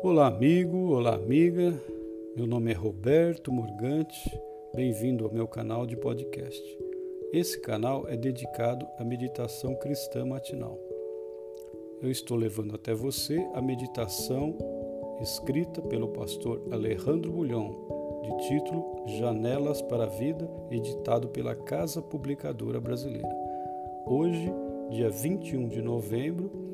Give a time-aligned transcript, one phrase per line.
[0.00, 1.74] Olá, amigo, olá, amiga.
[2.36, 4.30] Meu nome é Roberto Morgante.
[4.72, 6.62] Bem-vindo ao meu canal de podcast.
[7.32, 10.78] Esse canal é dedicado à meditação cristã matinal.
[12.00, 14.56] Eu estou levando até você a meditação
[15.20, 17.74] escrita pelo pastor Alejandro Bulhão,
[18.22, 23.28] de título Janelas para a Vida, editado pela Casa Publicadora Brasileira.
[24.06, 24.48] Hoje,
[24.90, 26.67] dia 21 de novembro,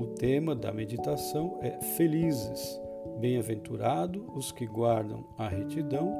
[0.00, 2.80] o tema da meditação é Felizes,
[3.18, 6.10] bem-aventurados os que guardam a retidão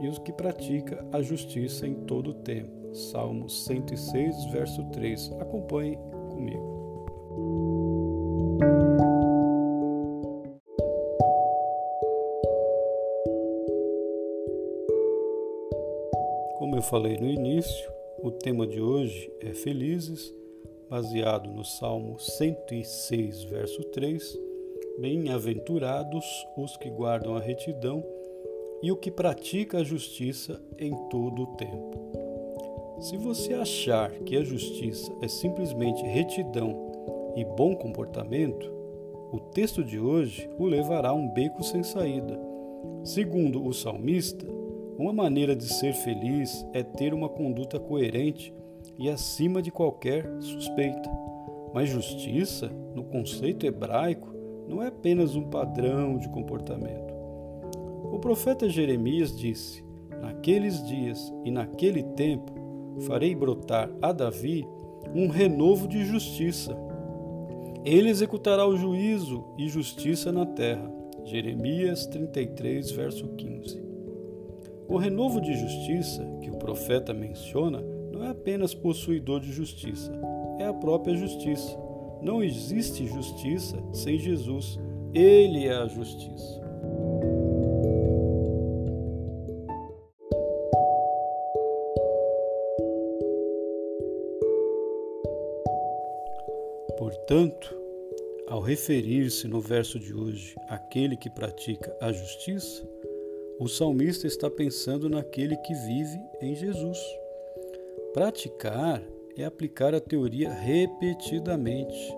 [0.00, 2.92] e os que praticam a justiça em todo o tempo.
[2.92, 5.36] Salmo 106, verso 3.
[5.38, 5.96] Acompanhe
[6.30, 6.72] comigo.
[16.58, 20.41] Como eu falei no início, o tema de hoje é Felizes
[20.92, 24.38] baseado no Salmo 106, verso 3:
[25.00, 26.22] Bem-aventurados
[26.54, 28.04] os que guardam a retidão
[28.82, 31.98] e o que pratica a justiça em todo o tempo.
[33.00, 38.70] Se você achar que a justiça é simplesmente retidão e bom comportamento,
[39.32, 42.38] o texto de hoje o levará a um beco sem saída.
[43.02, 44.46] Segundo o salmista,
[44.98, 48.52] uma maneira de ser feliz é ter uma conduta coerente
[48.98, 51.10] e acima de qualquer suspeita.
[51.74, 54.32] Mas justiça, no conceito hebraico,
[54.68, 57.12] não é apenas um padrão de comportamento.
[58.12, 59.84] O profeta Jeremias disse:
[60.20, 62.52] Naqueles dias e naquele tempo
[63.00, 64.66] farei brotar a Davi
[65.14, 66.76] um renovo de justiça.
[67.84, 70.90] Ele executará o juízo e justiça na terra.
[71.24, 73.82] Jeremias 33, verso 15.
[74.88, 77.82] O renovo de justiça que o profeta menciona
[78.12, 80.12] não é apenas possuidor de justiça,
[80.58, 81.76] é a própria justiça.
[82.20, 84.78] Não existe justiça sem Jesus.
[85.14, 86.60] Ele é a justiça.
[96.98, 97.76] Portanto,
[98.46, 102.86] ao referir-se no verso de hoje àquele que pratica a justiça,
[103.58, 106.98] o salmista está pensando naquele que vive em Jesus.
[108.12, 109.02] Praticar
[109.38, 112.14] é aplicar a teoria repetidamente.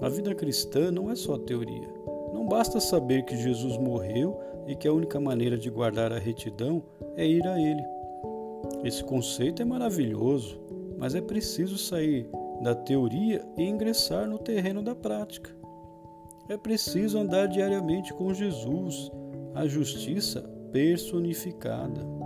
[0.00, 1.88] A vida cristã não é só teoria.
[2.34, 6.82] Não basta saber que Jesus morreu e que a única maneira de guardar a retidão
[7.16, 7.84] é ir a Ele.
[8.82, 10.60] Esse conceito é maravilhoso,
[10.98, 12.28] mas é preciso sair
[12.60, 15.54] da teoria e ingressar no terreno da prática.
[16.48, 19.08] É preciso andar diariamente com Jesus,
[19.54, 22.21] a justiça personificada.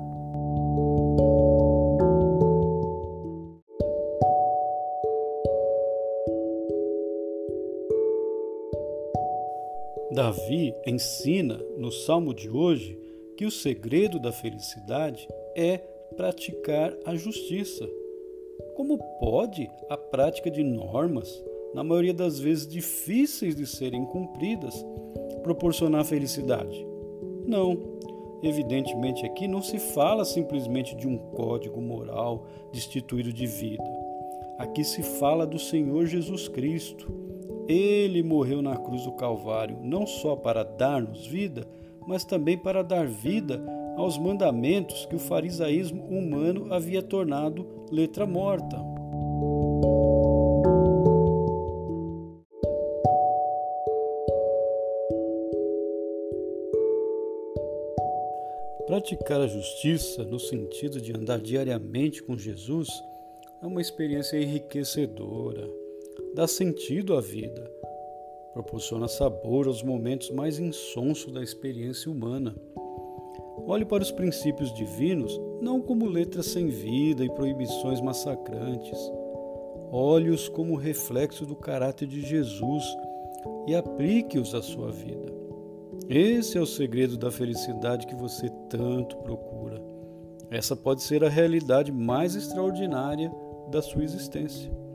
[10.10, 12.96] Davi ensina no salmo de hoje
[13.36, 15.78] que o segredo da felicidade é
[16.16, 17.88] praticar a justiça.
[18.76, 21.42] Como pode a prática de normas,
[21.74, 24.86] na maioria das vezes difíceis de serem cumpridas,
[25.42, 26.86] proporcionar felicidade?
[27.44, 27.96] Não.
[28.42, 33.82] Evidentemente, aqui não se fala simplesmente de um código moral destituído de vida.
[34.56, 37.25] Aqui se fala do Senhor Jesus Cristo
[37.68, 41.66] ele morreu na cruz do Calvário não só para dar-nos vida,
[42.06, 43.62] mas também para dar vida
[43.96, 48.76] aos mandamentos que o farisaísmo humano havia tornado letra morta.
[58.86, 62.88] Praticar a justiça, no sentido de andar diariamente com Jesus,
[63.60, 65.85] é uma experiência enriquecedora
[66.34, 67.70] dá sentido à vida,
[68.52, 72.54] proporciona sabor aos momentos mais insonsos da experiência humana.
[73.66, 78.98] Olhe para os princípios divinos não como letras sem vida e proibições massacrantes.
[79.90, 82.84] Olhe-os como reflexo do caráter de Jesus
[83.66, 85.34] e aplique-os à sua vida.
[86.08, 89.82] Esse é o segredo da felicidade que você tanto procura.
[90.50, 93.32] Essa pode ser a realidade mais extraordinária
[93.70, 94.85] da sua existência.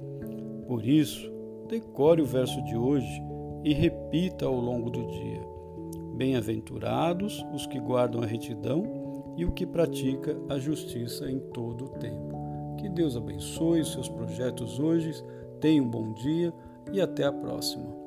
[0.68, 1.32] Por isso,
[1.68, 3.22] decore o verso de hoje
[3.64, 5.42] e repita ao longo do dia.
[6.16, 11.90] Bem-aventurados os que guardam a retidão e o que pratica a justiça em todo o
[11.90, 12.76] tempo.
[12.78, 15.14] Que Deus abençoe seus projetos hoje.
[15.60, 16.54] Tenha um bom dia
[16.92, 18.01] e até a próxima.